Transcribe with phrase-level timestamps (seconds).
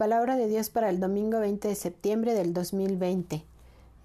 [0.00, 3.44] Palabra de Dios para el domingo 20 de septiembre del 2020.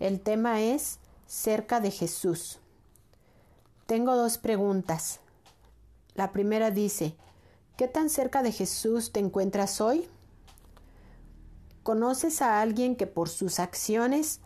[0.02, 2.60] El tema es cerca de Jesús.
[3.86, 5.22] Tengo dos preguntas.
[6.14, 7.16] La primera dice,
[7.78, 10.06] ¿qué tan cerca de Jesús te encuentras hoy?
[11.82, 14.42] ¿Conoces a alguien que por sus acciones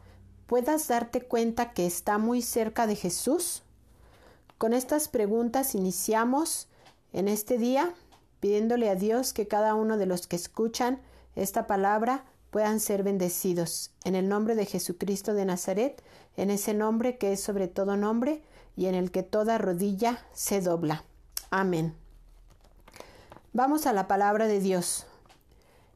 [0.46, 3.64] puedas darte cuenta que está muy cerca de Jesús?
[4.60, 6.68] Con estas preguntas iniciamos
[7.12, 7.92] en este día
[8.40, 11.02] pidiéndole a Dios que cada uno de los que escuchan
[11.36, 13.92] esta palabra puedan ser bendecidos.
[14.04, 16.02] En el nombre de Jesucristo de Nazaret,
[16.36, 18.42] en ese nombre que es sobre todo nombre
[18.76, 21.04] y en el que toda rodilla se dobla.
[21.50, 21.96] Amén.
[23.54, 25.06] Vamos a la palabra de Dios.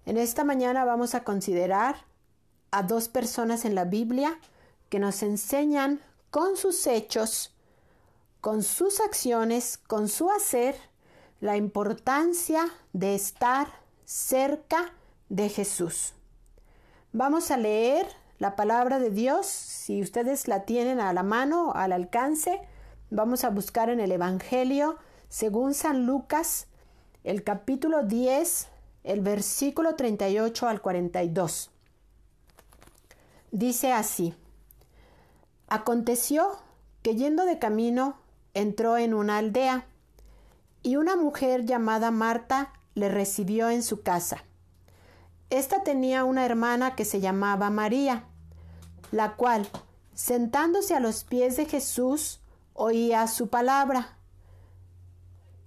[0.05, 1.95] En esta mañana vamos a considerar
[2.71, 4.39] a dos personas en la Biblia
[4.89, 7.55] que nos enseñan con sus hechos,
[8.41, 10.75] con sus acciones, con su hacer,
[11.39, 13.67] la importancia de estar
[14.05, 14.93] cerca
[15.33, 16.13] de Jesús.
[17.11, 18.05] Vamos a leer
[18.37, 22.61] la palabra de Dios, si ustedes la tienen a la mano, al alcance,
[23.09, 24.97] vamos a buscar en el Evangelio,
[25.29, 26.67] según San Lucas,
[27.23, 28.67] el capítulo 10,
[29.03, 31.71] el versículo 38 al 42.
[33.51, 34.35] Dice así,
[35.67, 36.59] Aconteció
[37.01, 38.17] que yendo de camino
[38.53, 39.87] entró en una aldea,
[40.83, 44.43] y una mujer llamada Marta le recibió en su casa.
[45.53, 48.23] Esta tenía una hermana que se llamaba María,
[49.11, 49.69] la cual,
[50.15, 52.39] sentándose a los pies de Jesús,
[52.73, 54.17] oía su palabra.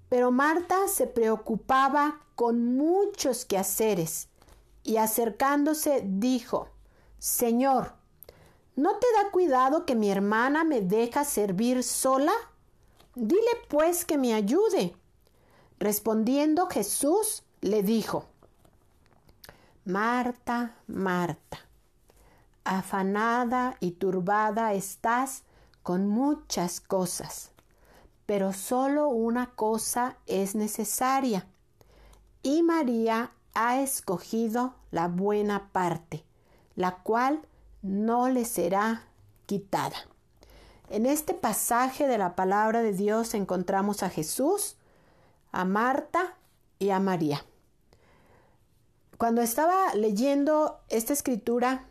[0.09, 4.27] Pero Marta se preocupaba con muchos quehaceres
[4.83, 6.69] y acercándose dijo,
[7.21, 7.93] Señor,
[8.75, 12.33] ¿no te da cuidado que mi hermana me deja servir sola?
[13.15, 14.97] Dile pues que me ayude.
[15.79, 18.27] Respondiendo Jesús le dijo,
[19.87, 21.61] Marta, Marta,
[22.65, 25.45] afanada y turbada estás
[25.85, 27.53] con muchas cosas,
[28.27, 31.47] pero solo una cosa es necesaria,
[32.43, 36.25] y María ha escogido la buena parte,
[36.75, 37.43] la cual
[37.81, 39.05] no le será
[39.47, 40.09] quitada.
[40.91, 44.79] En este pasaje de la palabra de Dios encontramos a Jesús,
[45.53, 46.35] a Marta
[46.81, 47.45] y a María.
[49.19, 51.87] Cuando estaba leyendo esta escritura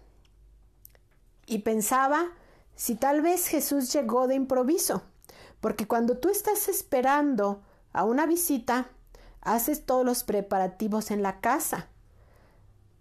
[1.47, 2.27] y pensaba
[2.75, 5.03] si tal vez Jesús llegó de improviso,
[5.59, 8.89] porque cuando tú estás esperando a una visita,
[9.41, 11.87] haces todos los preparativos en la casa.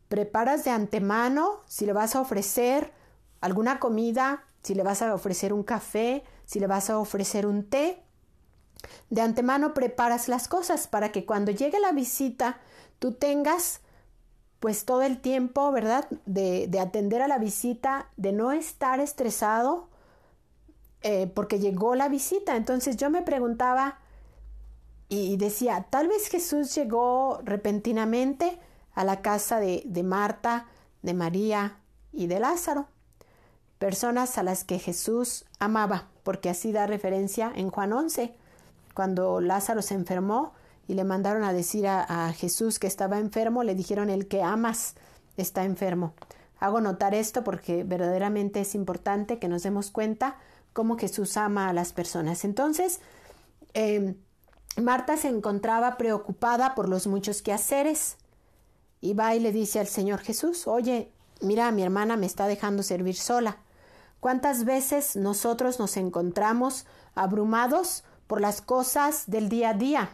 [0.08, 2.92] Preparas de antemano si le vas a ofrecer
[3.40, 7.68] alguna comida, si le vas a ofrecer un café, si le vas a ofrecer un
[7.68, 8.02] té.
[9.10, 12.58] De antemano preparas las cosas para que cuando llegue la visita
[12.98, 13.80] tú tengas
[14.64, 16.08] pues todo el tiempo, ¿verdad?
[16.24, 19.90] De, atender a la visita, de no estar estresado
[21.02, 22.56] eh, porque llegó la visita.
[22.56, 23.98] Entonces yo me preguntaba
[25.10, 28.58] y decía, tal vez Jesús llegó repentinamente
[28.94, 30.66] a la casa de, de Marta,
[31.02, 31.76] de María
[32.10, 32.86] y de Lázaro,
[33.78, 38.34] personas a las que Jesús amaba, porque así da referencia en Juan 11,
[38.94, 40.54] cuando Lázaro se enfermó,
[40.86, 44.94] y le mandaron a decir a, Jesús que estaba enfermo, le dijeron el que amas
[45.36, 46.14] está enfermo.
[46.58, 50.36] Hago notar esto porque verdaderamente es importante que nos demos cuenta
[50.72, 52.44] cómo Jesús ama a las personas.
[52.44, 53.00] Entonces,
[53.74, 54.16] em,
[54.80, 58.16] Marta se encontraba preocupada por los muchos quehaceres
[59.00, 62.82] y va y le dice al Señor Jesús, oye, mira, mi hermana me está dejando
[62.82, 63.58] servir sola.
[64.20, 70.10] ¿Cuántas veces nosotros nos encontramos abrumados por las cosas del día a día?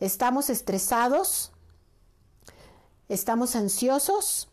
[0.00, 1.52] Estamos estresados,
[3.10, 4.48] estamos ansiosos,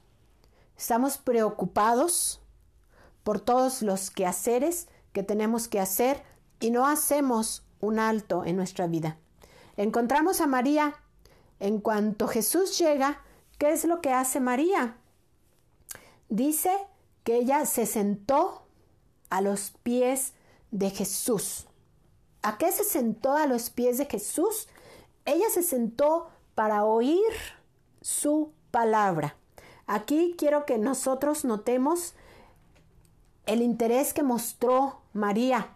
[0.77, 2.41] estamos preocupados
[3.23, 6.21] por todos los quehaceres que tenemos que hacer
[6.59, 9.17] y no hacemos un alto en nuestra vida.
[9.77, 10.95] Encontramos a María.
[11.59, 13.23] En cuanto Jesús llega,
[13.57, 14.97] ¿qué es lo que hace María?
[16.29, 16.71] Dice
[17.23, 18.67] que ella se sentó
[19.29, 20.33] a los pies
[20.71, 21.67] de Jesús.
[22.41, 24.67] ¿A qué se sentó a los pies de Jesús?
[25.27, 27.33] Ella se sentó para oír
[28.01, 29.35] su palabra.
[29.85, 32.13] Aquí quiero que nosotros notemos
[33.45, 35.75] el interés que mostró María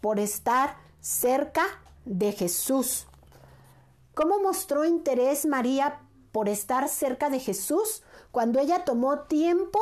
[0.00, 1.62] por estar cerca
[2.04, 3.06] de Jesús.
[4.14, 6.00] ¿Cómo mostró interés María
[6.32, 8.02] por estar cerca de Jesús?
[8.32, 9.78] Cuando ella tomó tiempo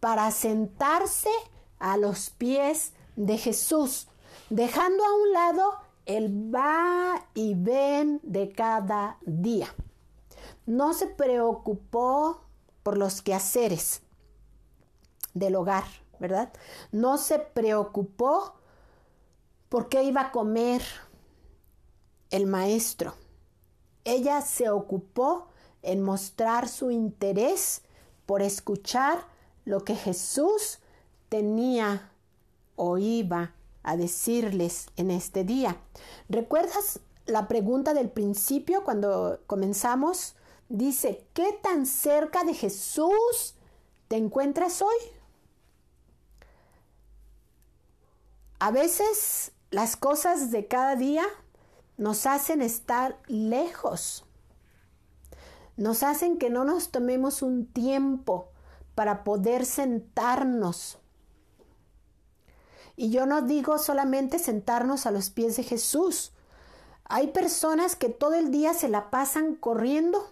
[0.00, 1.30] para sentarse
[1.78, 4.08] a los pies de Jesús,
[4.48, 9.66] dejando a un lado el va y ven de cada día.
[10.64, 12.42] No se preocupó
[12.82, 14.02] por los quehaceres
[15.34, 15.84] del hogar,
[16.20, 16.52] ¿verdad?
[16.92, 18.54] No se preocupó
[19.68, 20.82] por qué iba a comer
[22.30, 23.14] el maestro.
[24.04, 25.48] Ella se ocupó
[25.82, 27.82] en mostrar su interés
[28.26, 29.26] por escuchar
[29.64, 30.78] lo que Jesús
[31.28, 32.12] tenía
[32.76, 33.55] o iba
[33.86, 35.80] a decirles en este día.
[36.28, 40.34] ¿Recuerdas la pregunta del principio cuando comenzamos?
[40.68, 43.54] Dice, ¿qué tan cerca de Jesús
[44.08, 44.96] te encuentras hoy?
[48.58, 51.24] A veces las cosas de cada día
[51.96, 54.24] nos hacen estar lejos,
[55.76, 58.50] nos hacen que no nos tomemos un tiempo
[58.96, 60.98] para poder sentarnos
[62.96, 66.32] y yo no digo solamente sentarnos a los pies de Jesús.
[67.04, 70.30] Hay personas que todo el día se la pasan corriendo.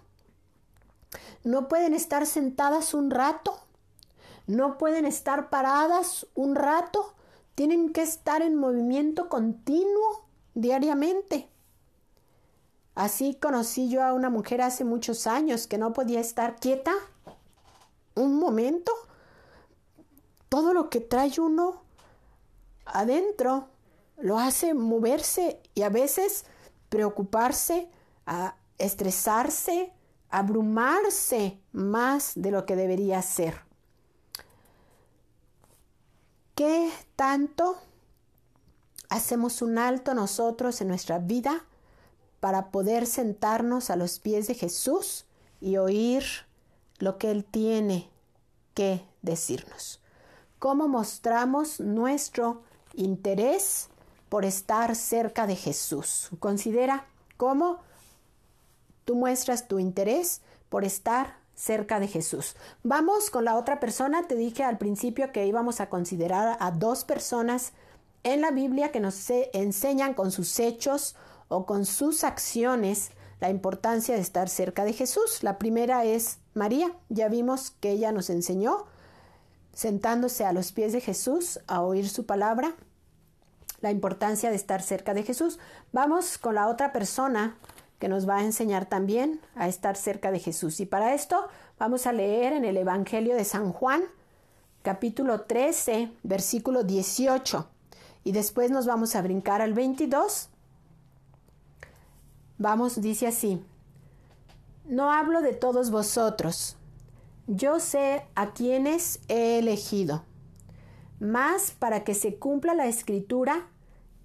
[1.44, 3.58] No pueden estar sentadas un rato.
[4.46, 7.12] No pueden estar paradas un rato.
[7.54, 10.24] Tienen que estar en movimiento continuo
[10.54, 11.48] diariamente.
[12.94, 16.94] Así conocí yo a una mujer hace muchos años que no podía estar quieta
[18.14, 18.92] un momento.
[20.48, 21.83] Todo lo que trae uno
[22.86, 23.68] adentro
[24.18, 26.44] lo hace moverse y a veces
[26.88, 27.88] preocuparse,
[28.26, 29.92] a estresarse,
[30.30, 33.60] abrumarse más de lo que debería ser.
[36.54, 37.76] ¿Qué tanto
[39.08, 41.64] hacemos un alto nosotros en nuestra vida
[42.40, 45.26] para poder sentarnos a los pies de Jesús
[45.60, 46.24] y oír
[46.98, 48.08] lo que Él tiene
[48.74, 50.00] que decirnos?
[50.60, 52.62] ¿Cómo mostramos nuestro
[52.96, 53.88] interés
[54.28, 56.30] por estar cerca de Jesús.
[56.40, 57.06] Considera
[57.36, 57.80] cómo
[59.04, 62.56] tú muestras tu interés por estar cerca de Jesús.
[62.82, 64.26] Vamos con la otra persona.
[64.26, 67.72] Te dije al principio que íbamos a considerar a dos personas
[68.22, 71.14] en la Biblia que nos enseñan con sus hechos
[71.48, 75.42] o con sus acciones la importancia de estar cerca de Jesús.
[75.42, 76.90] La primera es María.
[77.08, 78.86] Ya vimos que ella nos enseñó
[79.74, 82.74] sentándose a los pies de Jesús a oír su palabra,
[83.80, 85.58] la importancia de estar cerca de Jesús.
[85.92, 87.56] Vamos con la otra persona
[87.98, 90.80] que nos va a enseñar también a estar cerca de Jesús.
[90.80, 91.48] Y para esto
[91.78, 94.02] vamos a leer en el Evangelio de San Juan,
[94.82, 97.68] capítulo 13, versículo 18.
[98.22, 100.48] Y después nos vamos a brincar al 22.
[102.58, 103.62] Vamos, dice así.
[104.86, 106.76] No hablo de todos vosotros
[107.46, 110.24] yo sé a quienes he elegido,
[111.20, 113.68] mas para que se cumpla la escritura,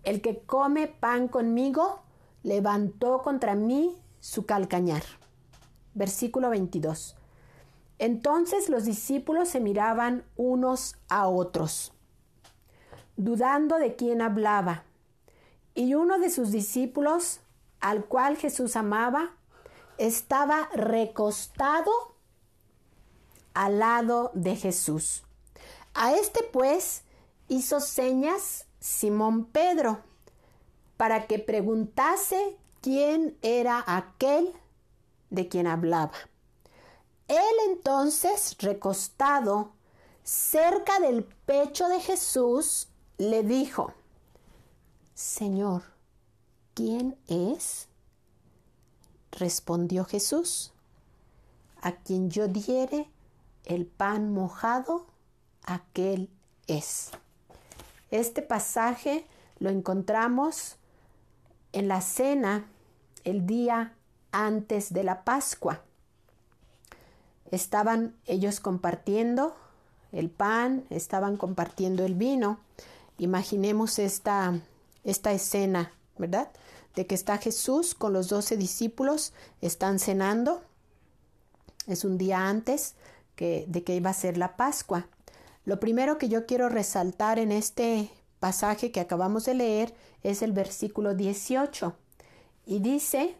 [0.03, 2.01] el que come pan conmigo
[2.43, 5.03] levantó contra mí su calcañar.
[5.93, 7.17] Versículo 22.
[7.97, 11.91] Entonces los discípulos se miraban unos a otros,
[13.17, 14.83] dudando de quién hablaba.
[15.75, 17.41] Y uno de sus discípulos,
[17.81, 19.35] al cual Jesús amaba,
[19.97, 21.91] estaba recostado
[23.53, 25.23] al lado de Jesús.
[25.93, 27.03] A este pues
[27.47, 29.99] hizo señas Simón Pedro
[30.97, 34.53] para que preguntase quién era aquel
[35.29, 36.13] de quien hablaba.
[37.27, 39.71] Él entonces, recostado
[40.23, 42.87] cerca del pecho de Jesús,
[43.17, 43.93] le dijo,
[45.13, 45.83] Señor,
[46.73, 47.87] ¿quién es?
[49.31, 50.73] Respondió Jesús,
[51.81, 53.09] a quien yo diere
[53.69, 55.05] el pan mojado,
[55.63, 56.29] aquel
[56.65, 57.11] es.
[58.09, 59.25] Este pasaje
[59.59, 60.77] lo encontramos
[61.71, 62.65] en la cena
[63.23, 63.93] el día
[64.31, 65.83] antes de la Pascua.
[67.51, 69.55] Estaban ellos compartiendo
[70.11, 72.59] el pan, estaban compartiendo el vino.
[73.19, 74.59] Imaginemos esta,
[75.03, 76.49] esta escena, ¿verdad?
[76.95, 80.63] De que está Jesús con los doce discípulos, están cenando.
[81.85, 82.95] Es un día antes,
[83.39, 85.07] de que iba a ser la Pascua.
[85.65, 89.93] Lo primero que yo quiero resaltar en este pasaje que acabamos de leer
[90.23, 91.95] es el versículo 18
[92.65, 93.35] y dice,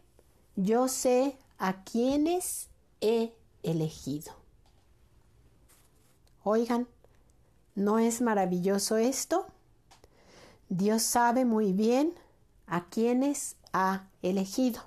[0.56, 2.70] yo sé a quienes
[3.02, 4.34] he elegido.
[6.44, 6.88] Oigan,
[7.76, 9.48] ¿no es maravilloso esto?
[10.70, 12.14] Dios sabe muy bien
[12.68, 14.82] a quienes ha elegido.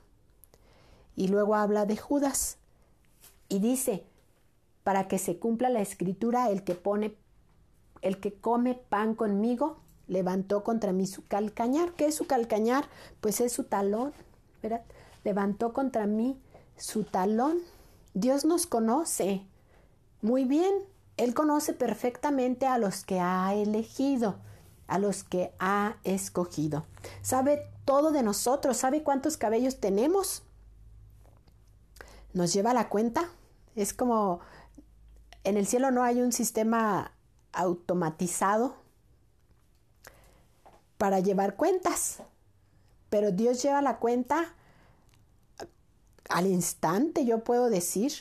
[1.17, 2.57] Y luego habla de Judas
[3.49, 4.05] y dice,
[4.83, 7.17] para que se cumpla la escritura, el que pone,
[8.01, 11.93] el que come pan conmigo, levantó contra mí su calcañar.
[11.93, 12.87] ¿Qué es su calcañar?
[13.21, 14.13] Pues es su talón,
[15.25, 16.41] Levantó contra mí
[16.77, 17.59] su talón.
[18.15, 19.47] Dios nos conoce
[20.21, 20.73] Muy bien,
[21.17, 24.37] Él conoce perfectamente a los que ha elegido,
[24.87, 26.85] a los que ha escogido.
[27.23, 30.43] Sabe todo de nosotros, sabe cuántos cabellos tenemos.
[32.33, 33.29] Nos lleva la cuenta.
[33.75, 34.41] Es como
[35.45, 37.13] en el cielo no hay un sistema
[37.53, 38.77] automatizado
[40.99, 42.19] para llevar cuentas,
[43.11, 44.55] pero Dios lleva la cuenta
[46.29, 48.13] al instante, yo puedo decir,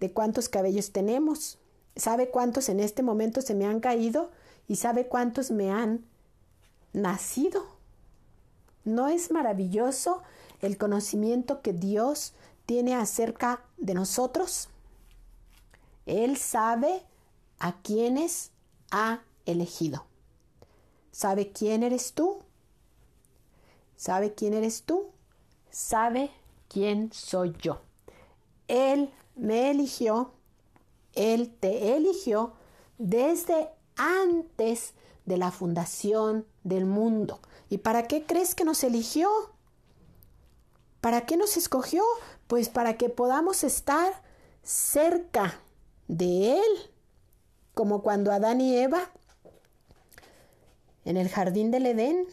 [0.00, 1.58] de cuántos cabellos tenemos.
[1.94, 4.30] Sabe cuántos en este momento se me han caído
[4.66, 6.04] y sabe cuántos me han
[6.92, 7.66] nacido.
[8.84, 10.22] ¿No es maravilloso
[10.62, 12.32] el conocimiento que Dios
[12.64, 14.69] tiene acerca de nosotros?
[16.10, 17.04] Él sabe
[17.60, 18.50] a quienes
[18.90, 20.06] ha elegido.
[21.12, 22.42] ¿Sabe quién eres tú?
[23.94, 25.12] ¿Sabe quién eres tú?
[25.70, 26.32] ¿Sabe
[26.66, 27.82] quién soy yo?
[28.66, 30.32] Él me eligió,
[31.14, 32.54] Él te eligió
[32.98, 34.94] desde antes
[35.26, 37.38] de la fundación del mundo.
[37.68, 39.30] ¿Y para qué crees que nos eligió?
[41.00, 42.02] ¿Para qué nos escogió?
[42.48, 44.24] Pues para que podamos estar
[44.64, 45.60] cerca
[46.10, 46.90] de Él,
[47.72, 49.10] como cuando Adán y Eva
[51.04, 52.26] en el jardín del Edén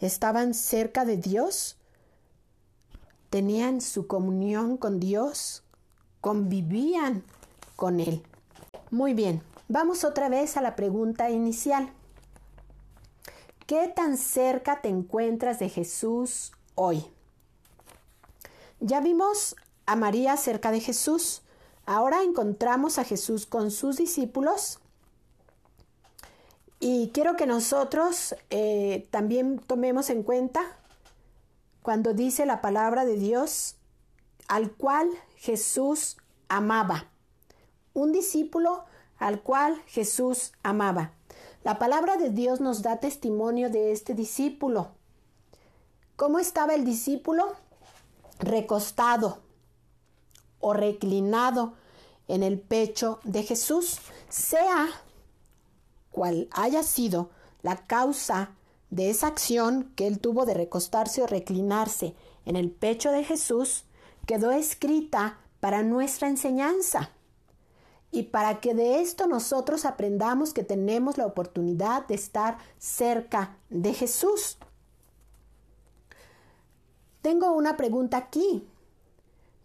[0.00, 1.76] estaban cerca de Dios,
[3.30, 5.64] tenían su comunión con Dios,
[6.20, 7.24] convivían
[7.74, 8.22] con Él.
[8.92, 11.92] Muy bien, vamos otra vez a la pregunta inicial.
[13.66, 17.04] ¿Qué tan cerca te encuentras de Jesús hoy?
[18.78, 21.43] Ya vimos a María cerca de Jesús.
[21.86, 24.78] Ahora encontramos a Jesús con sus discípulos
[26.80, 30.62] y quiero que nosotros eh, también tomemos en cuenta
[31.82, 33.76] cuando dice la palabra de Dios
[34.48, 36.16] al cual Jesús
[36.48, 37.10] amaba.
[37.92, 38.84] Un discípulo
[39.18, 41.12] al cual Jesús amaba.
[41.64, 44.92] La palabra de Dios nos da testimonio de este discípulo.
[46.16, 47.52] ¿Cómo estaba el discípulo?
[48.38, 49.43] Recostado
[50.64, 51.74] o reclinado
[52.26, 53.98] en el pecho de Jesús,
[54.30, 54.88] sea
[56.10, 57.28] cual haya sido
[57.62, 58.52] la causa
[58.88, 62.14] de esa acción que él tuvo de recostarse o reclinarse
[62.46, 63.84] en el pecho de Jesús,
[64.26, 67.10] quedó escrita para nuestra enseñanza
[68.10, 73.92] y para que de esto nosotros aprendamos que tenemos la oportunidad de estar cerca de
[73.92, 74.56] Jesús.
[77.20, 78.66] Tengo una pregunta aquí.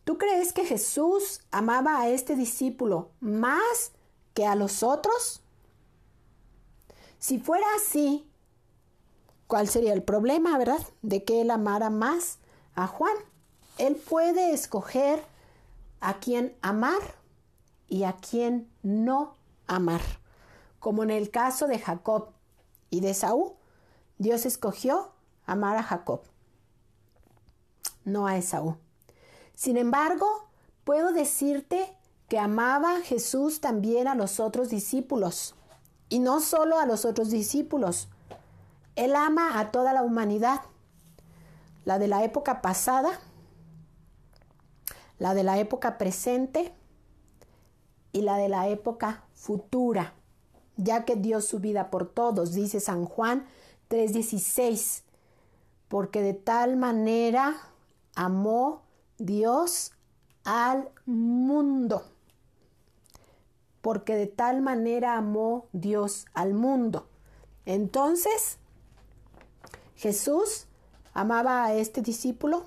[0.10, 3.92] ¿Tú crees que Jesús amaba a este discípulo más
[4.34, 5.44] que a los otros?
[7.20, 8.28] Si fuera así,
[9.46, 10.82] ¿cuál sería el problema, verdad?
[11.04, 12.40] De que él amara más
[12.74, 13.16] a Juan.
[13.78, 15.24] Él puede escoger
[16.00, 17.14] a quién amar
[17.88, 19.36] y a quién no
[19.68, 20.02] amar.
[20.80, 22.30] Como en el caso de Jacob
[22.90, 23.52] y de Saúl,
[24.18, 25.12] Dios escogió
[25.46, 26.24] amar a Jacob,
[28.06, 28.76] no a Esaú.
[29.60, 30.26] Sin embargo,
[30.86, 31.94] puedo decirte
[32.30, 35.54] que amaba Jesús también a los otros discípulos,
[36.08, 38.08] y no solo a los otros discípulos.
[38.96, 40.62] Él ama a toda la humanidad,
[41.84, 43.20] la de la época pasada,
[45.18, 46.74] la de la época presente
[48.14, 50.14] y la de la época futura,
[50.78, 53.46] ya que dio su vida por todos, dice San Juan
[53.90, 55.04] 3:16,
[55.90, 57.58] porque de tal manera
[58.16, 58.88] amó
[59.20, 59.92] Dios
[60.44, 62.04] al mundo.
[63.82, 67.08] Porque de tal manera amó Dios al mundo.
[67.66, 68.58] Entonces,
[69.96, 70.66] Jesús
[71.14, 72.64] amaba a este discípulo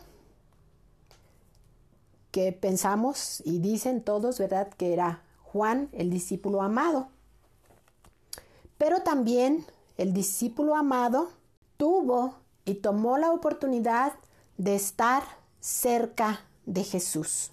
[2.31, 7.09] que pensamos y dicen todos, ¿verdad?, que era Juan, el discípulo amado.
[8.79, 9.67] Pero también
[9.99, 11.31] el discípulo amado
[11.77, 14.15] tuvo y tomó la oportunidad
[14.57, 15.23] de estar
[15.63, 17.53] cerca de Jesús.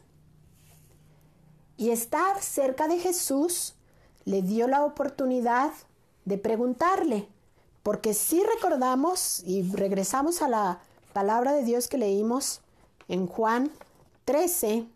[1.78, 3.76] Y estar cerca de Jesús
[4.26, 5.72] le dio la oportunidad
[6.26, 7.30] de preguntarle,
[7.84, 10.82] porque si recordamos y regresamos a la
[11.14, 12.62] palabra de Dios que leímos
[13.08, 13.72] en Juan
[14.26, 14.88] 13,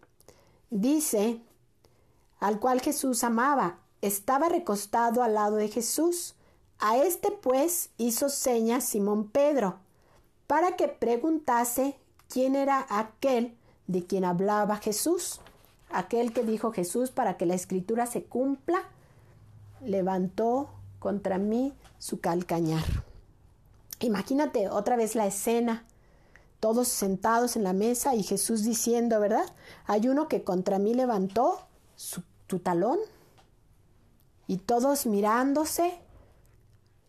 [0.72, 1.40] dice,
[2.40, 6.36] al cual Jesús amaba, estaba recostado al lado de Jesús.
[6.80, 9.78] A este pues hizo señas Simón Pedro,
[10.48, 11.96] para que preguntase
[12.34, 15.40] quién era aquel de quien hablaba Jesús.
[15.92, 18.82] Aquel que dijo Jesús para que la escritura se cumpla,
[19.86, 22.84] levantó contra mí su calcañar.
[24.00, 25.86] Imagínate otra vez la escena,
[26.60, 29.46] todos sentados en la mesa y Jesús diciendo, ¿verdad?
[29.86, 31.60] Hay uno que contra mí levantó
[31.96, 32.24] su,
[32.64, 32.98] talón,
[34.48, 36.00] y todos mirándose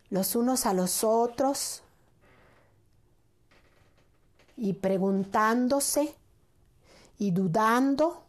[0.09, 1.81] los unos a los otros
[4.57, 6.15] y preguntándose
[7.17, 8.23] y dudando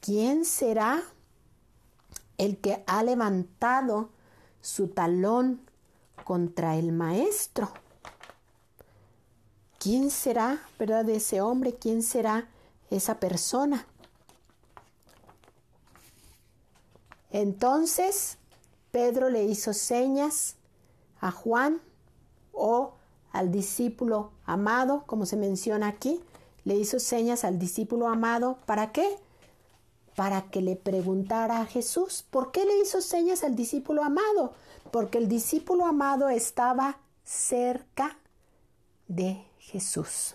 [0.00, 1.02] quién será
[2.36, 4.10] el que ha levantado
[4.60, 5.60] su talón
[6.24, 7.72] contra el maestro.
[9.78, 11.74] ¿Quién será, verdad, ese hombre?
[11.74, 12.48] ¿Quién será
[12.90, 13.86] esa persona?
[17.30, 18.38] Entonces
[18.90, 20.56] Pedro le hizo señas
[21.20, 21.80] a Juan
[22.52, 22.97] o
[23.38, 26.20] al discípulo amado, como se menciona aquí,
[26.64, 28.58] le hizo señas al discípulo amado.
[28.66, 29.16] ¿Para qué?
[30.16, 32.24] Para que le preguntara a Jesús.
[32.28, 34.54] ¿Por qué le hizo señas al discípulo amado?
[34.90, 38.18] Porque el discípulo amado estaba cerca
[39.06, 40.34] de Jesús.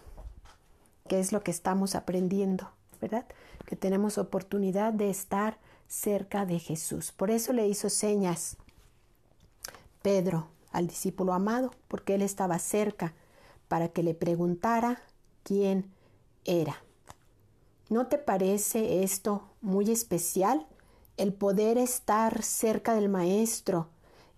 [1.08, 2.72] ¿Qué es lo que estamos aprendiendo?
[3.02, 3.26] ¿Verdad?
[3.66, 5.58] Que tenemos oportunidad de estar
[5.90, 7.12] cerca de Jesús.
[7.12, 8.56] Por eso le hizo señas
[10.02, 13.14] Pedro al discípulo amado, porque él estaba cerca
[13.70, 15.02] para que le preguntara
[15.44, 15.90] quién
[16.44, 16.76] era.
[17.90, 20.68] ¿No te parece esto muy especial?
[21.16, 23.88] El poder estar cerca del Maestro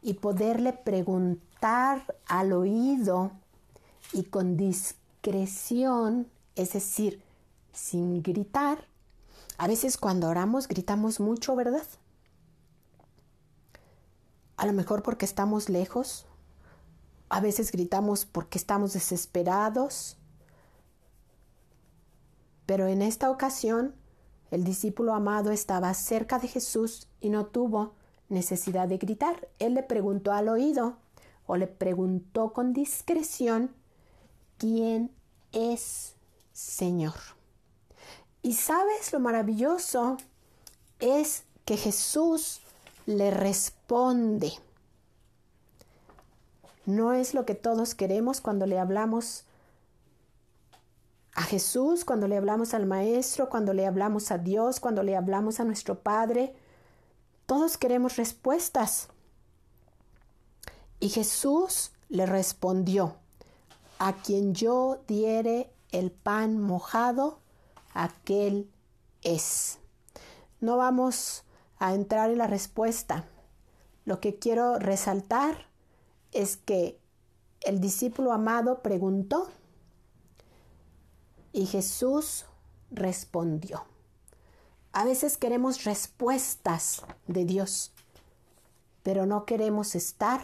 [0.01, 3.32] y poderle preguntar al oído
[4.13, 7.22] y con discreción, es decir,
[7.74, 8.88] sin gritar,
[9.58, 11.86] a veces cuando oramos gritamos mucho, ¿verdad?
[14.65, 16.25] A lo mejor porque estamos lejos.
[17.29, 20.17] A veces gritamos porque estamos desesperados.
[22.65, 23.93] Pero en esta ocasión,
[24.50, 27.93] el discípulo amado estaba cerca de Jesús y no tuvo
[28.27, 29.50] necesidad de gritar.
[29.60, 30.98] Él le preguntó al oído
[31.45, 33.69] o le preguntó con discreción,
[34.57, 35.12] ¿quién
[35.51, 36.15] es
[36.53, 37.13] Señor?
[38.41, 40.17] Y sabes lo maravilloso
[41.00, 42.64] es que Jesús
[43.05, 44.53] le responde.
[46.85, 49.46] No es lo que todos queremos cuando le hablamos
[51.33, 55.59] a Jesús, cuando le hablamos al Maestro, cuando le hablamos a Dios, cuando le hablamos
[55.59, 56.55] a nuestro Padre.
[57.46, 59.09] Todos queremos respuestas.
[61.00, 63.15] Y Jesús le respondió,
[64.00, 67.39] a quien yo diere el pan mojado,
[67.94, 68.70] aquel
[69.22, 69.79] es.
[70.59, 71.45] No vamos
[71.77, 73.25] a entrar en la respuesta.
[74.05, 75.68] Lo que quiero resaltar
[76.31, 77.00] es que
[77.61, 79.50] el discípulo amado preguntó
[81.51, 82.46] y Jesús
[82.92, 83.85] respondió.
[84.92, 87.92] A veces queremos respuestas de Dios,
[89.03, 90.42] pero no queremos estar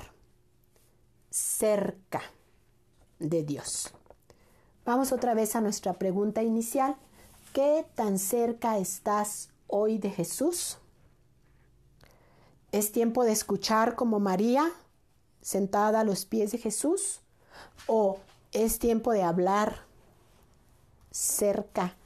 [1.30, 2.22] cerca
[3.20, 3.94] de Dios.
[4.84, 6.98] Vamos otra vez a nuestra pregunta inicial.
[7.54, 10.81] ¿Qué tan cerca estás hoy de Jesús?
[12.72, 14.72] ¿Es tiempo de escuchar como María,
[15.42, 17.20] sentada a los pies de Jesús?
[17.86, 18.20] ¿O
[18.54, 19.86] es tiempo de hablar
[21.12, 21.98] cerca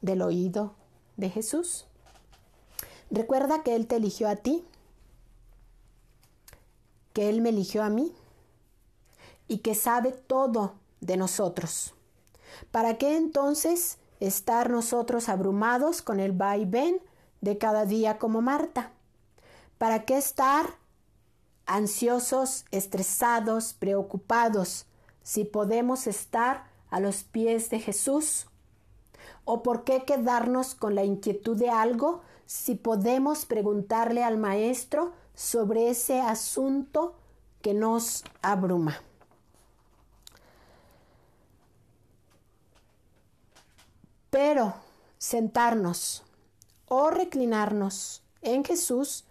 [0.00, 0.74] del oído
[1.16, 1.86] de Jesús?
[3.10, 4.64] Recuerda que Él te eligió a ti,
[7.12, 8.12] que Él me eligió a mí
[9.46, 11.94] y que sabe todo de nosotros.
[12.72, 17.00] ¿Para qué entonces estar nosotros abrumados con el vaivén
[17.40, 18.92] de cada día como Marta?
[19.78, 20.66] ¿Para qué estar
[21.66, 24.86] ansiosos, estresados, preocupados
[25.22, 28.46] si podemos estar a los pies de Jesús?
[29.44, 35.88] ¿O por qué quedarnos con la inquietud de algo si podemos preguntarle al Maestro sobre
[35.90, 37.14] ese asunto
[37.62, 39.00] que nos abruma?
[44.30, 44.74] Pero
[45.18, 46.22] sentarnos
[46.90, 49.24] o reclinarnos en Jesús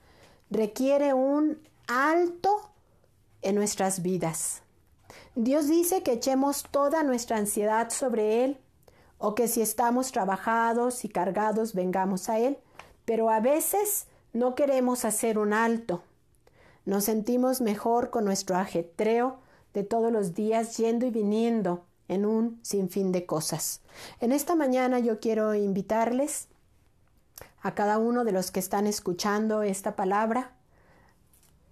[0.50, 2.72] requiere un alto
[3.42, 4.62] en nuestras vidas.
[5.36, 8.58] Dios dice que echemos toda nuestra ansiedad sobre Él
[9.18, 12.58] o que si estamos trabajados y cargados vengamos a Él,
[13.04, 16.02] pero a veces no queremos hacer un alto.
[16.86, 19.38] Nos sentimos mejor con nuestro ajetreo
[19.74, 23.82] de todos los días yendo y viniendo en un sinfín de cosas.
[24.22, 26.48] En esta mañana yo quiero invitarles
[27.62, 30.54] a cada uno de los que están escuchando esta palabra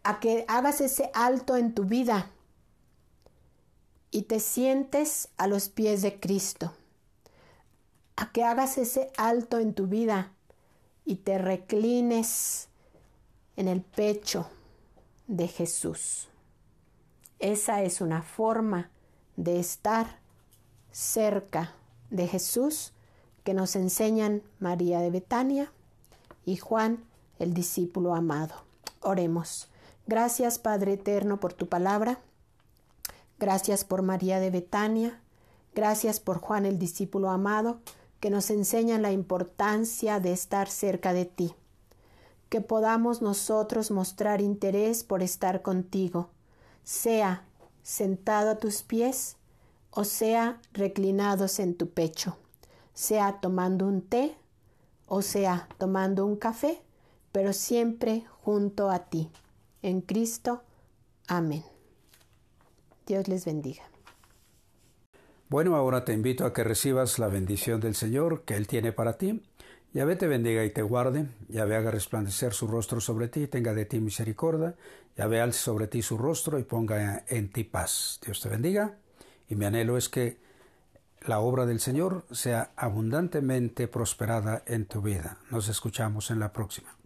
[0.04, 2.32] a que hagas ese alto en tu vida
[4.10, 6.74] y te sientes a los pies de Cristo.
[8.16, 10.32] A que hagas ese alto en tu vida
[11.04, 12.70] y te reclines
[13.58, 14.50] en el pecho
[15.28, 16.30] de Jesús.
[17.40, 18.90] Esa es una forma
[19.36, 20.20] de estar
[20.92, 21.74] cerca
[22.10, 22.94] de Jesús
[23.48, 25.72] que nos enseñan María de Betania
[26.44, 27.06] y Juan
[27.40, 28.54] el discípulo amado.
[29.00, 29.70] Oremos.
[30.06, 32.20] Gracias Padre Eterno por tu palabra.
[33.40, 35.22] Gracias por María de Betania.
[35.74, 37.80] Gracias por Juan el discípulo amado,
[38.20, 41.56] que nos enseña la importancia de estar cerca de ti.
[42.50, 46.32] Que podamos nosotros mostrar interés por estar contigo,
[46.84, 47.46] sea
[47.82, 49.38] sentado a tus pies
[49.92, 52.38] o sea reclinados en tu pecho,
[52.98, 54.36] sea tomando un té
[55.06, 56.82] o sea tomando un café,
[57.32, 59.30] pero siempre junto a ti.
[59.84, 60.64] En Cristo.
[61.28, 61.64] Amén.
[63.06, 63.84] Dios les bendiga.
[65.48, 69.18] Bueno, ahora te invito a que recibas la bendición del Señor que Él tiene para
[69.18, 69.44] ti.
[69.94, 73.86] Yahvé te bendiga y te guarde, Yahvé haga resplandecer su rostro sobre ti, tenga de
[73.86, 74.76] ti misericordia,
[75.16, 78.20] Yahvé alce sobre ti su rostro y ponga en ti paz.
[78.26, 78.98] Dios te bendiga
[79.48, 80.47] y mi anhelo es que
[81.28, 85.38] la obra del Señor sea abundantemente prosperada en tu vida.
[85.52, 86.97] Nos escuchamos en la próxima.